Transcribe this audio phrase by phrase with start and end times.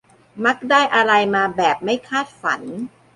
[0.45, 2.61] มักได้อะไรมาแบบไม่คาดฝัน